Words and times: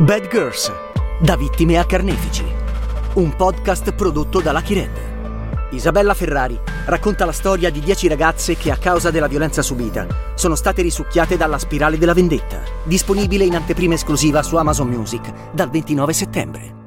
Bad 0.00 0.28
Girls, 0.28 0.72
da 1.20 1.36
vittime 1.36 1.76
a 1.76 1.84
carnefici. 1.84 2.44
Un 3.14 3.34
podcast 3.34 3.92
prodotto 3.94 4.40
da 4.40 4.52
Lucky 4.52 4.74
Red. 4.74 5.70
Isabella 5.72 6.14
Ferrari 6.14 6.56
racconta 6.86 7.24
la 7.24 7.32
storia 7.32 7.68
di 7.68 7.80
dieci 7.80 8.06
ragazze 8.06 8.54
che 8.54 8.70
a 8.70 8.76
causa 8.76 9.10
della 9.10 9.26
violenza 9.26 9.60
subita 9.60 10.06
sono 10.36 10.54
state 10.54 10.82
risucchiate 10.82 11.36
dalla 11.36 11.58
spirale 11.58 11.98
della 11.98 12.14
vendetta. 12.14 12.60
Disponibile 12.84 13.42
in 13.42 13.56
anteprima 13.56 13.94
esclusiva 13.94 14.44
su 14.44 14.54
Amazon 14.54 14.86
Music 14.86 15.32
dal 15.50 15.68
29 15.68 16.12
settembre. 16.12 16.77